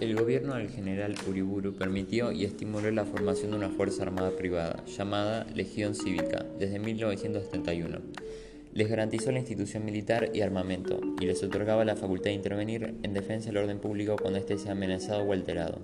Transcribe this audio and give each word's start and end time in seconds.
El 0.00 0.14
gobierno 0.14 0.54
del 0.54 0.70
general 0.70 1.16
Uriburu 1.28 1.74
permitió 1.74 2.30
y 2.30 2.44
estimuló 2.44 2.88
la 2.92 3.04
formación 3.04 3.50
de 3.50 3.56
una 3.56 3.68
fuerza 3.68 4.04
armada 4.04 4.30
privada, 4.30 4.84
llamada 4.86 5.44
Legión 5.56 5.96
Cívica, 5.96 6.46
desde 6.56 6.78
1971. 6.78 7.98
Les 8.74 8.88
garantizó 8.88 9.32
la 9.32 9.40
institución 9.40 9.84
militar 9.84 10.30
y 10.32 10.42
armamento, 10.42 11.00
y 11.20 11.26
les 11.26 11.42
otorgaba 11.42 11.84
la 11.84 11.96
facultad 11.96 12.26
de 12.26 12.34
intervenir 12.34 12.94
en 13.02 13.12
defensa 13.12 13.48
del 13.48 13.56
orden 13.56 13.80
público 13.80 14.14
cuando 14.14 14.38
éste 14.38 14.56
sea 14.56 14.70
amenazado 14.70 15.24
o 15.24 15.32
alterado. 15.32 15.80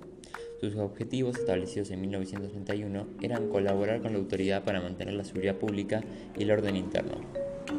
Sus 0.61 0.77
objetivos, 0.77 1.37
establecidos 1.37 1.91
en 1.91 1.99
1931, 1.99 3.07
eran 3.21 3.49
colaborar 3.49 4.01
con 4.01 4.13
la 4.13 4.19
autoridad 4.19 4.63
para 4.63 4.79
mantener 4.79 5.15
la 5.15 5.25
seguridad 5.25 5.57
pública 5.57 6.01
y 6.37 6.43
el 6.43 6.51
orden 6.51 6.77
interno. 6.77 7.19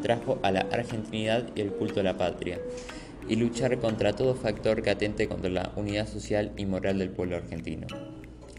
Trajo 0.03 0.39
a 0.43 0.53
la 0.53 0.61
argentinidad 0.71 1.49
y 1.55 1.63
el 1.63 1.73
culto 1.73 2.01
a 2.01 2.03
la 2.03 2.19
patria, 2.19 2.61
y 3.29 3.37
luchar 3.37 3.79
contra 3.79 4.15
todo 4.15 4.35
factor 4.35 4.83
que 4.83 4.91
atente 4.91 5.29
contra 5.29 5.51
la 5.51 5.73
unidad 5.77 6.09
social 6.09 6.53
y 6.57 6.67
moral 6.67 6.99
del 6.99 7.11
pueblo 7.11 7.37
argentino. 7.37 7.87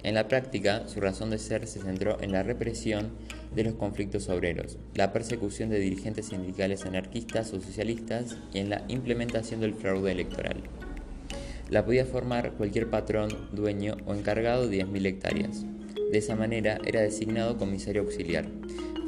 En 0.03 0.13
la 0.13 0.27
práctica, 0.27 0.87
su 0.87 1.01
razón 1.01 1.31
de 1.31 1.37
ser 1.37 1.67
se 1.67 1.81
centró 1.81 2.21
en 2.21 2.31
la 2.31 2.43
represión 2.43 3.11
de 3.53 3.63
los 3.63 3.73
conflictos 3.73 4.29
obreros, 4.29 4.77
la 4.93 5.11
persecución 5.11 5.69
de 5.69 5.79
dirigentes 5.79 6.27
sindicales 6.27 6.85
anarquistas 6.85 7.51
o 7.53 7.59
socialistas 7.59 8.37
y 8.53 8.59
en 8.59 8.69
la 8.69 8.83
implementación 8.87 9.59
del 9.59 9.73
fraude 9.73 10.11
electoral. 10.11 10.63
La 11.69 11.83
podía 11.83 12.05
formar 12.05 12.53
cualquier 12.53 12.89
patrón, 12.89 13.29
dueño 13.51 13.97
o 14.05 14.13
encargado 14.13 14.69
de 14.69 14.85
10.000 14.85 15.05
hectáreas. 15.05 15.65
De 16.11 16.17
esa 16.17 16.37
manera 16.37 16.79
era 16.85 17.01
designado 17.01 17.57
comisario 17.57 18.03
auxiliar. 18.03 18.47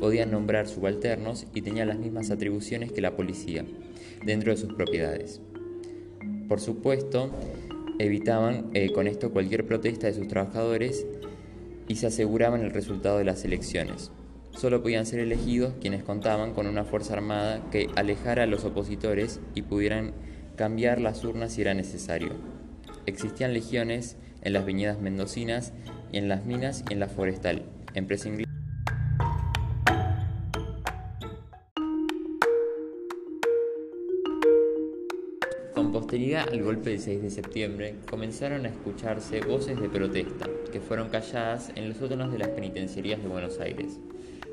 Podía 0.02 0.26
nombrar 0.26 0.68
subalternos 0.68 1.46
y 1.54 1.62
tenía 1.62 1.86
las 1.86 2.00
mismas 2.00 2.32
atribuciones 2.32 2.92
que 2.92 3.00
la 3.00 3.16
policía, 3.16 3.64
dentro 4.26 4.52
de 4.52 4.58
sus 4.58 4.74
propiedades. 4.74 5.40
Por 6.50 6.60
supuesto, 6.60 7.30
evitaban 8.00 8.72
eh, 8.74 8.92
con 8.92 9.08
esto 9.08 9.32
cualquier 9.32 9.68
protesta 9.68 10.08
de 10.08 10.16
sus 10.16 10.28
trabajadores 10.28 11.06
y 11.88 11.96
se 11.98 12.08
aseguraban 12.08 12.62
el 12.62 12.72
resultado 12.72 13.20
de 13.20 13.24
las 13.24 13.46
elecciones. 13.46 14.12
Solo 14.52 14.82
podían 14.82 15.06
ser 15.06 15.20
elegidos 15.20 15.76
quienes 15.80 16.04
contaban 16.04 16.54
con 16.54 16.66
una 16.66 16.86
fuerza 16.86 17.14
armada 17.14 17.62
que 17.72 17.88
alejara 17.96 18.44
a 18.44 18.48
los 18.48 18.66
opositores 18.66 19.40
y 19.54 19.62
pudieran 19.62 20.14
cambiar 20.56 21.00
las 21.00 21.24
urnas 21.24 21.54
si 21.54 21.62
era 21.62 21.76
necesario. 21.76 22.32
Existían 23.06 23.54
legiones 23.54 24.18
en 24.42 24.54
las 24.54 24.66
viñedas 24.66 25.00
mendocinas 25.00 25.72
y 26.12 26.18
en 26.18 26.30
las 26.30 26.46
minas 26.46 26.84
y 26.90 26.94
en 26.94 27.00
la 27.00 27.10
forestal, 27.10 27.64
empresa 27.94 28.28
inglesa. 28.28 28.49
Con 36.10 36.18
posteridad 36.18 36.50
al 36.52 36.64
golpe 36.64 36.90
del 36.90 37.00
6 37.00 37.22
de 37.22 37.30
septiembre, 37.30 37.96
comenzaron 38.10 38.66
a 38.66 38.70
escucharse 38.70 39.42
voces 39.42 39.80
de 39.80 39.90
protesta, 39.90 40.50
que 40.72 40.80
fueron 40.80 41.10
calladas 41.10 41.72
en 41.76 41.88
los 41.88 41.98
sótanos 41.98 42.32
de 42.32 42.40
las 42.40 42.48
penitenciarías 42.48 43.22
de 43.22 43.30
Buenos 43.30 43.60
Aires. 43.60 44.00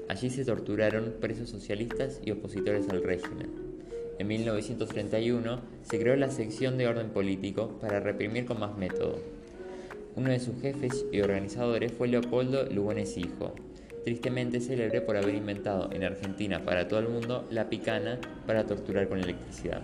Allí 0.07 0.29
se 0.29 0.45
torturaron 0.45 1.15
presos 1.19 1.49
socialistas 1.49 2.21
y 2.23 2.31
opositores 2.31 2.91
al 2.91 3.03
régimen. 3.03 3.49
En 4.19 4.27
1931 4.27 5.63
se 5.81 5.99
creó 5.99 6.15
la 6.17 6.29
sección 6.29 6.77
de 6.77 6.89
orden 6.89 7.09
político 7.09 7.79
para 7.81 8.01
reprimir 8.01 8.45
con 8.45 8.61
más 8.61 8.77
método. 8.77 9.19
Uno 10.15 10.29
de 10.29 10.41
sus 10.41 10.61
jefes 10.61 11.07
y 11.11 11.23
organizadores 11.23 11.91
fue 11.91 12.09
Leopoldo 12.09 12.67
Lugones 12.67 13.17
Hijo, 13.17 13.55
tristemente 14.05 14.61
célebre 14.61 15.01
por 15.01 15.17
haber 15.17 15.35
inventado 15.35 15.91
en 15.91 16.05
Argentina 16.05 16.67
para 16.67 16.87
todo 16.87 17.01
el 17.01 17.09
mundo 17.09 17.47
la 17.51 17.71
picana 17.71 18.21
para 18.47 18.67
torturar 18.67 19.09
con 19.09 19.21
electricidad. 19.21 19.81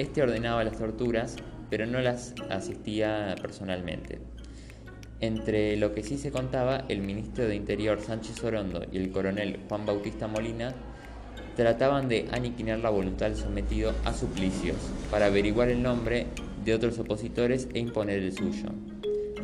Este 0.00 0.22
ordenaba 0.22 0.64
las 0.64 0.78
torturas, 0.78 1.36
pero 1.68 1.84
no 1.84 2.00
las 2.00 2.32
asistía 2.48 3.34
personalmente. 3.42 4.18
Entre 5.20 5.76
lo 5.76 5.92
que 5.92 6.02
sí 6.02 6.16
se 6.16 6.30
contaba, 6.30 6.86
el 6.88 7.02
ministro 7.02 7.46
de 7.46 7.54
Interior 7.54 8.00
Sánchez 8.00 8.42
Orondo 8.42 8.82
y 8.90 8.96
el 8.96 9.10
coronel 9.10 9.58
Juan 9.68 9.84
Bautista 9.84 10.26
Molina 10.26 10.72
trataban 11.54 12.08
de 12.08 12.26
aniquilar 12.32 12.78
la 12.78 12.88
voluntad 12.88 13.26
del 13.26 13.36
sometido 13.36 13.92
a 14.06 14.14
suplicios 14.14 14.78
para 15.10 15.26
averiguar 15.26 15.68
el 15.68 15.82
nombre 15.82 16.28
de 16.64 16.72
otros 16.72 16.98
opositores 16.98 17.68
e 17.74 17.78
imponer 17.78 18.20
el 18.20 18.32
suyo. 18.32 18.70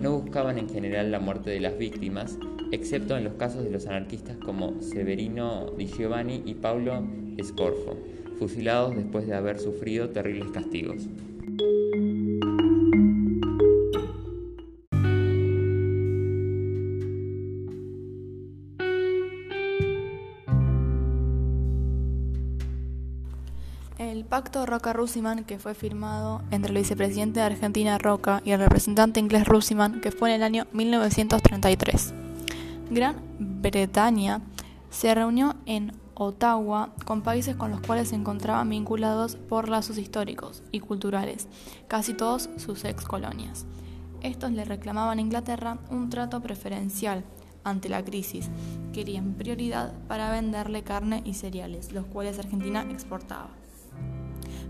No 0.00 0.18
buscaban 0.18 0.56
en 0.56 0.70
general 0.70 1.12
la 1.12 1.20
muerte 1.20 1.50
de 1.50 1.60
las 1.60 1.76
víctimas, 1.76 2.38
excepto 2.72 3.14
en 3.18 3.24
los 3.24 3.34
casos 3.34 3.62
de 3.62 3.70
los 3.70 3.86
anarquistas 3.86 4.38
como 4.38 4.80
Severino 4.80 5.70
Di 5.76 5.84
Giovanni 5.86 6.42
y 6.46 6.54
Paulo 6.54 7.06
Scorfo, 7.44 7.98
fusilados 8.38 8.94
después 8.94 9.26
de 9.26 9.34
haber 9.34 9.58
sufrido 9.58 10.10
terribles 10.10 10.50
castigos. 10.50 11.08
El 23.98 24.24
pacto 24.24 24.66
Roca-Russiman, 24.66 25.44
que 25.44 25.58
fue 25.58 25.74
firmado 25.74 26.42
entre 26.50 26.70
el 26.70 26.78
vicepresidente 26.78 27.40
de 27.40 27.46
Argentina 27.46 27.96
Roca 27.96 28.42
y 28.44 28.50
el 28.50 28.60
representante 28.60 29.20
inglés 29.20 29.46
Russiman, 29.46 30.00
que 30.00 30.10
fue 30.10 30.30
en 30.30 30.36
el 30.36 30.42
año 30.42 30.66
1933. 30.72 32.14
Gran 32.90 33.16
Bretaña 33.38 34.42
se 34.90 35.14
reunió 35.14 35.56
en 35.66 35.92
Ottawa 36.18 36.94
con 37.04 37.20
países 37.20 37.56
con 37.56 37.70
los 37.70 37.82
cuales 37.82 38.08
se 38.08 38.14
encontraban 38.14 38.70
vinculados 38.70 39.36
por 39.36 39.68
lazos 39.68 39.98
históricos 39.98 40.62
y 40.72 40.80
culturales, 40.80 41.46
casi 41.88 42.14
todos 42.14 42.48
sus 42.56 42.86
ex 42.86 43.04
colonias. 43.04 43.66
Estos 44.22 44.50
le 44.52 44.64
reclamaban 44.64 45.18
a 45.18 45.20
Inglaterra 45.20 45.76
un 45.90 46.08
trato 46.08 46.40
preferencial 46.40 47.22
ante 47.64 47.90
la 47.90 48.02
crisis. 48.02 48.48
Querían 48.94 49.34
prioridad 49.34 49.92
para 50.08 50.30
venderle 50.30 50.82
carne 50.82 51.20
y 51.26 51.34
cereales, 51.34 51.92
los 51.92 52.06
cuales 52.06 52.38
Argentina 52.38 52.86
exportaba. 52.90 53.50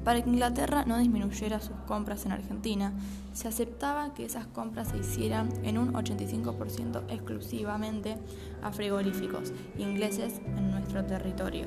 Para 0.07 0.23
que 0.23 0.31
Inglaterra 0.31 0.85
no 0.87 0.99
disminuyera 0.99 1.59
sus 1.59 1.75
compras 1.89 2.27
en 2.27 2.31
Argentina, 2.31 2.93
se 3.33 3.49
aceptaba 3.49 4.15
que 4.15 4.25
esas 4.25 4.47
compras 4.47 4.87
se 4.87 4.99
hicieran 4.99 5.49
en 5.65 5.79
un 5.79 5.95
85% 5.95 7.03
exclusivamente 7.09 8.17
a 8.63 8.71
frigoríficos 8.71 9.53
ingleses 9.77 10.41
en 10.57 10.71
nuestro 10.71 11.05
territorio. 11.05 11.67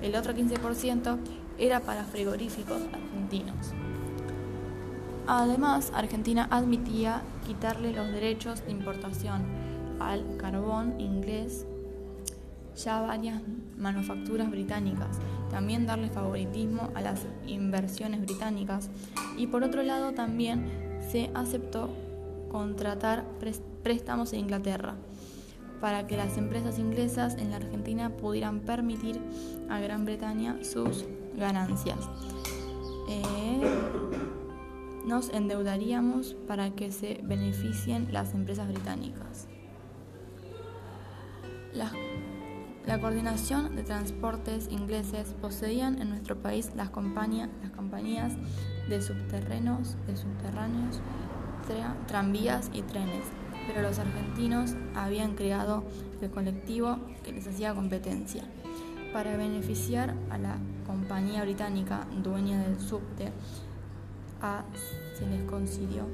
El 0.00 0.14
otro 0.14 0.32
15% 0.32 1.18
era 1.58 1.80
para 1.80 2.04
frigoríficos 2.04 2.82
argentinos. 2.92 3.72
Además, 5.26 5.90
Argentina 5.92 6.46
admitía 6.52 7.22
quitarle 7.44 7.92
los 7.92 8.12
derechos 8.12 8.64
de 8.64 8.70
importación 8.70 9.42
al 9.98 10.36
carbón 10.36 11.00
inglés 11.00 11.66
ya 12.76 13.00
varias 13.00 13.40
manufacturas 13.76 14.50
británicas, 14.50 15.18
también 15.50 15.86
darle 15.86 16.08
favoritismo 16.08 16.90
a 16.94 17.00
las 17.00 17.26
inversiones 17.46 18.20
británicas 18.22 18.90
y 19.36 19.46
por 19.46 19.62
otro 19.62 19.82
lado 19.82 20.12
también 20.12 21.00
se 21.10 21.30
aceptó 21.34 21.90
contratar 22.50 23.24
préstamos 23.82 24.32
en 24.32 24.40
Inglaterra 24.40 24.94
para 25.80 26.06
que 26.06 26.16
las 26.16 26.38
empresas 26.38 26.78
inglesas 26.78 27.36
en 27.38 27.50
la 27.50 27.56
Argentina 27.56 28.10
pudieran 28.10 28.60
permitir 28.60 29.20
a 29.68 29.80
Gran 29.80 30.04
Bretaña 30.04 30.62
sus 30.62 31.04
ganancias. 31.36 31.98
Eh, 33.08 33.60
nos 35.04 35.30
endeudaríamos 35.30 36.34
para 36.46 36.70
que 36.70 36.92
se 36.92 37.20
beneficien 37.24 38.12
las 38.12 38.34
empresas 38.34 38.68
británicas. 38.68 39.48
Las 41.74 41.92
la 42.86 43.00
coordinación 43.00 43.76
de 43.76 43.82
transportes 43.82 44.68
ingleses 44.70 45.34
poseían 45.40 46.00
en 46.02 46.10
nuestro 46.10 46.36
país 46.36 46.72
las, 46.74 46.90
compañías, 46.90 47.48
las 47.62 47.70
compañías 47.72 48.32
de 48.88 49.00
subterráneos, 49.00 49.96
de 50.06 50.16
subterráneos 50.16 51.00
tranvías 52.06 52.70
y 52.72 52.82
trenes, 52.82 53.24
pero 53.66 53.82
los 53.82 53.98
argentinos 53.98 54.74
habían 54.94 55.34
creado 55.34 55.84
el 56.20 56.30
colectivo 56.30 56.98
que 57.24 57.32
les 57.32 57.46
hacía 57.46 57.74
competencia. 57.74 58.44
Para 59.12 59.36
beneficiar 59.36 60.14
a 60.30 60.38
la 60.38 60.56
compañía 60.86 61.42
británica 61.42 62.06
dueña 62.22 62.62
del 62.62 62.80
subte, 62.80 63.30
a, 64.40 64.64
se 65.18 65.26
les 65.26 65.42
concedió 65.44 66.06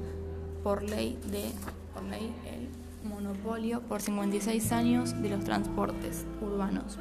por 0.63 0.83
ley 0.83 1.17
de 1.31 1.51
por 1.93 2.03
ley 2.03 2.35
el 2.45 2.67
monopolio 3.03 3.81
por 3.81 4.01
56 4.01 4.71
años 4.71 5.21
de 5.21 5.29
los 5.29 5.43
transportes 5.43 6.25
urbanos. 6.41 6.97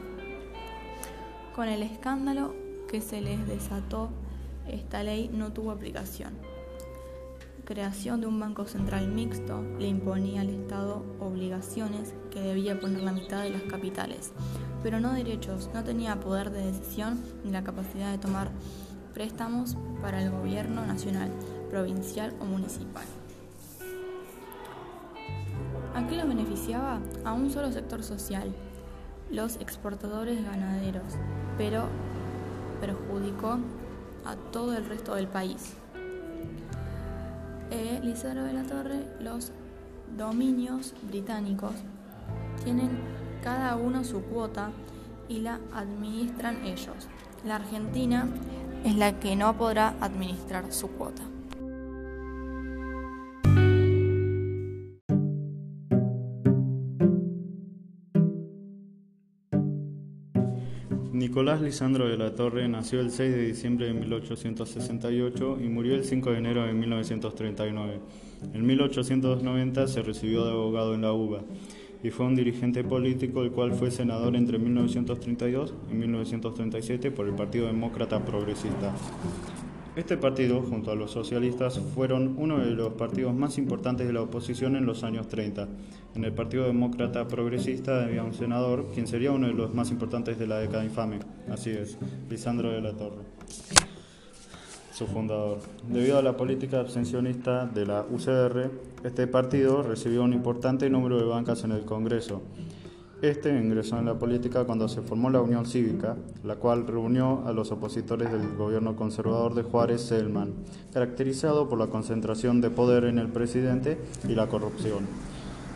Con 1.54 1.68
el 1.68 1.82
escándalo 1.82 2.54
que 2.88 3.00
se 3.00 3.20
les 3.20 3.46
desató, 3.46 4.10
esta 4.68 5.02
ley 5.02 5.30
no 5.32 5.52
tuvo 5.52 5.70
aplicación. 5.70 6.34
Creación 7.64 8.20
de 8.20 8.26
un 8.26 8.40
banco 8.40 8.66
central 8.66 9.08
mixto 9.08 9.62
le 9.78 9.88
imponía 9.88 10.40
al 10.40 10.48
Estado 10.48 11.04
obligaciones 11.20 12.14
que 12.30 12.40
debía 12.40 12.80
poner 12.80 13.02
la 13.02 13.12
mitad 13.12 13.42
de 13.42 13.50
las 13.50 13.62
capitales, 13.64 14.32
pero 14.82 15.00
no 15.00 15.12
derechos, 15.12 15.68
no 15.74 15.84
tenía 15.84 16.20
poder 16.20 16.50
de 16.50 16.64
decisión 16.64 17.20
ni 17.44 17.50
la 17.50 17.64
capacidad 17.64 18.10
de 18.10 18.18
tomar 18.18 18.50
préstamos 19.12 19.76
para 20.00 20.22
el 20.22 20.30
gobierno 20.30 20.86
nacional, 20.86 21.30
provincial 21.68 22.34
o 22.40 22.44
municipal. 22.44 23.04
¿A 25.98 26.06
qué 26.06 26.16
los 26.16 26.28
beneficiaba? 26.28 27.00
A 27.24 27.32
un 27.32 27.50
solo 27.50 27.72
sector 27.72 28.04
social, 28.04 28.54
los 29.32 29.56
exportadores 29.56 30.44
ganaderos, 30.44 31.14
pero 31.56 31.88
perjudicó 32.80 33.58
a 34.24 34.36
todo 34.52 34.76
el 34.76 34.86
resto 34.86 35.16
del 35.16 35.26
país. 35.26 35.74
Eh, 37.72 37.98
Lizardo 38.04 38.44
de 38.44 38.52
la 38.52 38.62
Torre, 38.62 39.08
los 39.18 39.50
dominios 40.16 40.94
británicos 41.02 41.72
tienen 42.62 42.90
cada 43.42 43.74
uno 43.74 44.04
su 44.04 44.22
cuota 44.22 44.70
y 45.28 45.40
la 45.40 45.58
administran 45.74 46.64
ellos. 46.64 47.08
La 47.44 47.56
Argentina 47.56 48.28
es 48.84 48.94
la 48.94 49.18
que 49.18 49.34
no 49.34 49.58
podrá 49.58 49.96
administrar 50.00 50.72
su 50.72 50.92
cuota. 50.92 51.24
Nicolás 61.12 61.62
Lisandro 61.62 62.06
de 62.06 62.19
la 62.19 62.34
Torre 62.34 62.69
nació 62.69 63.00
el 63.00 63.10
6 63.10 63.32
de 63.32 63.46
diciembre 63.46 63.87
de 63.87 63.94
1868 63.94 65.58
y 65.64 65.69
murió 65.69 65.94
el 65.94 66.05
5 66.05 66.32
de 66.32 66.38
enero 66.38 66.66
de 66.66 66.75
1939. 66.75 68.00
En 68.52 68.66
1890 68.66 69.88
se 69.88 70.02
recibió 70.02 70.44
de 70.44 70.52
abogado 70.52 70.94
en 70.94 71.02
la 71.02 71.12
UBA 71.12 71.40
y 72.02 72.10
fue 72.10 72.26
un 72.26 72.37
dirigente 72.37 72.84
político 72.84 73.43
el 73.43 73.52
cual 73.52 73.72
fue 73.72 73.90
senador 73.90 74.37
entre 74.37 74.58
1932 74.58 75.75
y 75.90 75.94
1937 75.94 77.11
por 77.11 77.26
el 77.26 77.34
Partido 77.34 77.69
Demócrata 77.69 78.22
Progresista. 78.25 78.94
Este 79.96 80.16
partido, 80.16 80.62
junto 80.62 80.93
a 80.93 80.94
los 80.94 81.11
socialistas, 81.11 81.81
fueron 81.93 82.37
uno 82.38 82.58
de 82.58 82.70
los 82.70 82.93
partidos 82.93 83.34
más 83.34 83.58
importantes 83.58 84.06
de 84.06 84.12
la 84.12 84.22
oposición 84.22 84.76
en 84.76 84.87
los 84.87 85.02
años 85.02 85.26
30. 85.26 85.66
En 86.18 86.24
el 86.24 86.32
Partido 86.32 86.64
Demócrata 86.64 87.28
Progresista 87.28 88.02
había 88.02 88.24
un 88.24 88.34
senador, 88.34 88.86
quien 88.92 89.06
sería 89.06 89.30
uno 89.30 89.46
de 89.46 89.52
los 89.52 89.72
más 89.72 89.92
importantes 89.92 90.36
de 90.36 90.48
la 90.48 90.58
década 90.58 90.84
infame. 90.84 91.20
Así 91.48 91.70
es, 91.70 91.96
Lisandro 92.28 92.72
de 92.72 92.80
la 92.80 92.92
Torre, 92.94 93.22
su 94.92 95.06
fundador. 95.06 95.58
Debido 95.86 96.18
a 96.18 96.22
la 96.22 96.36
política 96.36 96.80
abstencionista 96.80 97.66
de 97.66 97.86
la 97.86 98.02
UCR, 98.02 98.68
este 99.04 99.28
partido 99.28 99.84
recibió 99.84 100.24
un 100.24 100.32
importante 100.32 100.90
número 100.90 101.18
de 101.18 101.24
bancas 101.24 101.62
en 101.62 101.70
el 101.70 101.84
Congreso. 101.84 102.42
Este 103.22 103.50
ingresó 103.50 103.96
en 103.96 104.06
la 104.06 104.18
política 104.18 104.64
cuando 104.64 104.88
se 104.88 105.02
formó 105.02 105.30
la 105.30 105.40
Unión 105.40 105.66
Cívica, 105.66 106.16
la 106.42 106.56
cual 106.56 106.88
reunió 106.88 107.44
a 107.46 107.52
los 107.52 107.70
opositores 107.70 108.32
del 108.32 108.56
gobierno 108.56 108.96
conservador 108.96 109.54
de 109.54 109.62
Juárez 109.62 110.00
Selman, 110.00 110.52
caracterizado 110.92 111.68
por 111.68 111.78
la 111.78 111.86
concentración 111.86 112.60
de 112.60 112.70
poder 112.70 113.04
en 113.04 113.20
el 113.20 113.28
presidente 113.28 113.98
y 114.28 114.34
la 114.34 114.48
corrupción. 114.48 115.06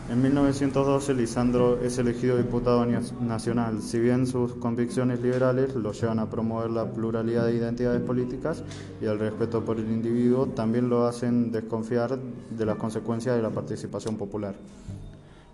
En 0.09 0.21
1912 0.21 1.13
Lisandro 1.13 1.79
es 1.81 1.97
elegido 1.97 2.37
diputado 2.37 2.85
nacional, 2.85 3.81
si 3.81 3.99
bien 3.99 4.27
sus 4.27 4.53
convicciones 4.55 5.21
liberales 5.21 5.75
lo 5.75 5.93
llevan 5.93 6.19
a 6.19 6.29
promover 6.29 6.71
la 6.71 6.91
pluralidad 6.91 7.45
de 7.45 7.55
identidades 7.55 8.01
políticas 8.01 8.63
y 9.01 9.05
el 9.05 9.17
respeto 9.17 9.63
por 9.63 9.79
el 9.79 9.89
individuo, 9.89 10.47
también 10.47 10.89
lo 10.89 11.07
hacen 11.07 11.51
desconfiar 11.51 12.19
de 12.19 12.65
las 12.65 12.75
consecuencias 12.75 13.37
de 13.37 13.41
la 13.41 13.49
participación 13.49 14.17
popular. 14.17 14.55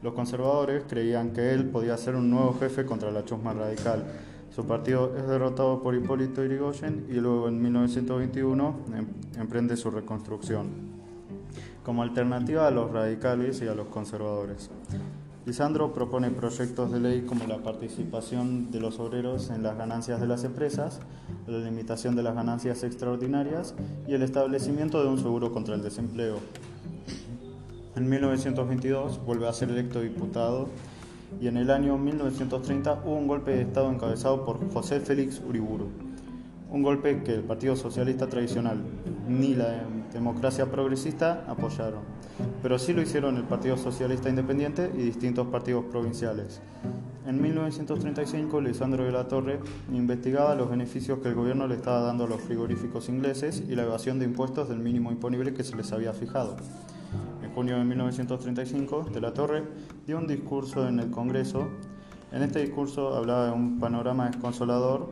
Los 0.01 0.13
conservadores 0.13 0.84
creían 0.90 1.31
que 1.31 1.54
él 1.54 1.66
podía 1.66 1.96
ser 1.98 2.16
un 2.16 2.31
nuevo 2.31 2.57
jefe 2.60 2.86
contra 2.86 3.12
la 3.12 3.24
chusma 3.25 3.54
radical. 3.54 4.04
Su 4.56 4.66
partido 4.66 5.16
es 5.16 5.28
derrotado 5.28 5.81
por 5.81 5.94
Hipólito 5.94 6.44
Yrigoyen 6.44 7.06
y 7.07 7.13
luego 7.13 7.48
en 7.50 7.62
1921 7.62 8.75
em, 8.96 9.07
emprende 9.40 9.78
su 9.78 9.92
reconstrucción, 9.92 10.88
como 11.84 12.04
alternativa 12.04 12.68
a 12.68 12.72
los 12.72 12.92
radicales 12.92 13.62
y 13.62 13.68
a 13.68 13.74
los 13.74 13.88
conservadores. 13.88 14.70
Lisandro 15.46 15.94
propone 15.94 16.30
proyectos 16.30 16.92
de 16.92 17.00
ley 17.00 17.22
como 17.22 17.48
la 17.48 17.58
participación 17.64 18.70
de 18.72 18.80
los 18.80 19.00
obreros 19.00 19.50
en 19.50 19.64
las 19.64 19.78
ganancias 19.78 20.22
de 20.22 20.28
las 20.28 20.44
empresas, 20.44 21.00
la 21.48 21.58
limitación 21.58 22.16
de 22.16 22.24
las 22.24 22.36
ganancias 22.36 22.84
extraordinarias 22.84 23.74
y 24.08 24.14
el 24.14 24.22
establecimiento 24.22 25.02
de 25.02 25.10
un 25.10 25.18
seguro 25.18 25.52
contra 25.52 25.76
el 25.76 25.81
desempleo. 25.81 26.38
En 27.96 28.08
1922 28.08 29.25
vuelve 29.25 29.48
a 29.48 29.54
ser 29.54 29.70
electo 29.70 30.02
diputado 30.02 30.68
y 31.42 31.48
en 31.48 31.58
el 31.58 31.72
año 31.72 31.98
1930 31.98 33.02
hubo 33.06 33.16
un 33.16 33.28
golpe 33.28 33.52
de 33.52 33.62
Estado 33.62 33.90
encabezado 33.92 34.46
por 34.46 34.72
José 34.72 35.00
Félix 35.00 35.42
Uriburu. 35.48 36.09
Un 36.71 36.83
golpe 36.83 37.24
que 37.24 37.33
el 37.33 37.44
Partido 37.44 37.75
Socialista 37.75 38.27
tradicional 38.27 38.81
ni 39.27 39.56
la 39.56 39.83
democracia 40.13 40.69
progresista 40.71 41.45
apoyaron, 41.48 42.01
pero 42.62 42.77
sí 42.77 42.94
lo 42.94 43.01
hicieron 43.01 43.38
el 43.38 43.44
Partido 43.44 43.77
Socialista 43.77 44.30
Independiente 44.30 44.92
y 44.94 44.98
distintos 44.98 45.48
partidos 45.48 45.86
provinciales. 45.86 46.62
En 47.25 47.42
1935, 47.42 48.62
Lisandro 48.62 49.04
de 49.04 49.12
la 49.12 49.27
Torre 49.27 49.60
investigaba 49.92 50.56
los 50.56 50.69
beneficios 50.69 51.19
que 51.19 51.30
el 51.30 51.36
gobierno 51.36 51.68
le 51.68 51.75
estaba 51.75 52.01
dando 52.01 52.25
a 52.25 52.27
los 52.27 52.42
frigoríficos 52.42 53.10
ingleses 53.10 53.63
y 53.68 53.75
la 53.75 53.83
evasión 53.83 54.19
de 54.19 54.25
impuestos 54.25 54.69
del 54.69 54.80
mínimo 54.80 55.12
imponible 55.12 55.54
que 55.54 55.63
se 55.63 55.75
les 55.75 55.92
había 55.92 56.13
fijado 56.13 56.56
junio 57.60 57.77
de 57.77 57.83
1935, 57.83 59.07
de 59.12 59.19
la 59.19 59.33
Torre 59.33 59.63
dio 60.07 60.18
un 60.18 60.27
discurso 60.27 60.88
en 60.88 61.00
el 61.00 61.12
Congreso. 61.12 61.68
En 62.31 62.42
este 62.42 62.60
discurso 62.60 63.15
hablaba 63.15 63.48
de 63.48 63.51
un 63.51 63.80
panorama 63.80 64.27
desconsolador. 64.27 65.10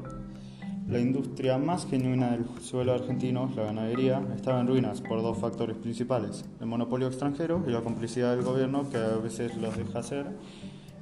La 0.88 1.00
industria 1.00 1.58
más 1.58 1.86
genuina 1.86 2.32
del 2.32 2.46
suelo 2.62 2.94
argentino, 2.94 3.52
la 3.58 3.64
ganadería, 3.64 4.22
estaba 4.34 4.62
en 4.62 4.68
ruinas 4.68 5.02
por 5.02 5.22
dos 5.22 5.38
factores 5.38 5.76
principales, 5.76 6.46
el 6.62 6.66
monopolio 6.68 7.08
extranjero 7.08 7.62
y 7.68 7.72
la 7.72 7.82
complicidad 7.82 8.34
del 8.34 8.46
gobierno 8.46 8.90
que 8.90 8.96
a 8.96 9.18
veces 9.18 9.58
los 9.58 9.76
deja 9.76 10.00
hacer 10.00 10.28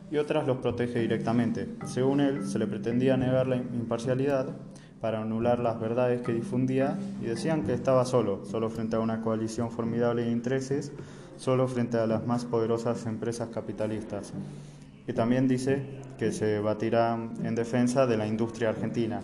y 0.09 0.17
otras 0.17 0.47
los 0.47 0.57
protege 0.57 1.01
directamente. 1.01 1.69
Según 1.85 2.19
él, 2.19 2.47
se 2.47 2.57
le 2.57 2.65
pretendía 2.65 3.15
negar 3.15 3.45
la 3.45 3.57
imparcialidad 3.57 4.55
para 5.01 5.21
anular 5.21 5.59
las 5.59 5.79
verdades 5.79 6.21
que 6.21 6.33
difundía 6.33 6.97
y 7.21 7.25
decían 7.25 7.63
que 7.63 7.73
estaba 7.73 8.05
solo, 8.05 8.43
solo 8.45 8.71
frente 8.71 8.95
a 8.95 9.01
una 9.01 9.21
coalición 9.21 9.69
formidable 9.69 10.23
de 10.23 10.31
intereses 10.31 10.91
solo 11.37 11.67
frente 11.67 11.97
a 11.97 12.07
las 12.07 12.25
más 12.25 12.43
poderosas 12.45 13.05
empresas 13.05 13.49
capitalistas. 13.49 14.33
Y 15.07 15.13
también 15.13 15.47
dice 15.47 15.85
que 16.17 16.31
se 16.31 16.59
batirá 16.59 17.19
en 17.43 17.53
defensa 17.53 18.07
de 18.07 18.17
la 18.17 18.25
industria 18.25 18.69
argentina. 18.69 19.21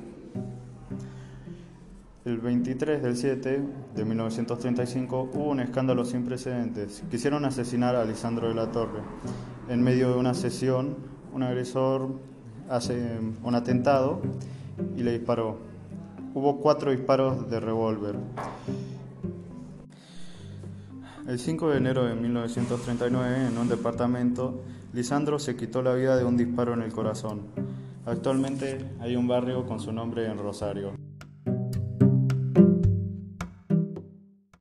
El 2.24 2.38
23 2.38 3.02
del 3.02 3.18
7 3.18 3.64
de 3.96 4.06
1935 4.06 5.32
hubo 5.34 5.50
un 5.50 5.60
escándalo 5.60 6.06
sin 6.06 6.24
precedentes. 6.24 7.04
Quisieron 7.10 7.46
asesinar 7.46 7.96
a 7.96 8.06
Lisandro 8.06 8.48
de 8.48 8.54
la 8.54 8.72
Torre. 8.72 9.00
En 9.70 9.82
medio 9.82 10.12
de 10.12 10.20
una 10.20 10.36
sesión, 10.36 10.98
un 11.34 11.42
agresor 11.42 12.10
hace 12.70 13.18
un 13.42 13.56
atentado 13.56 14.22
y 14.96 15.02
le 15.02 15.14
disparó. 15.14 15.58
Hubo 16.36 16.60
cuatro 16.60 16.92
disparos 16.92 17.50
de 17.50 17.60
revólver. 17.60 18.16
El 21.28 21.40
5 21.40 21.72
de 21.72 21.78
enero 21.78 22.06
de 22.06 22.14
1939, 22.14 23.48
en 23.48 23.58
un 23.58 23.68
departamento, 23.68 24.62
Lisandro 24.94 25.40
se 25.40 25.56
quitó 25.56 25.82
la 25.82 25.96
vida 25.96 26.18
de 26.18 26.24
un 26.24 26.38
disparo 26.38 26.76
en 26.76 26.84
el 26.84 26.94
corazón. 26.94 27.48
Actualmente 28.06 28.78
hay 29.00 29.16
un 29.16 29.28
barrio 29.28 29.66
con 29.66 29.80
su 29.80 29.92
nombre 29.92 30.28
en 30.28 30.38
Rosario. 30.38 31.11